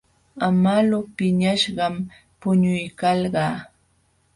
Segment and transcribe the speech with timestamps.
[0.47, 1.95] Amalu piñaśhqam
[2.39, 3.45] puñuykalqa.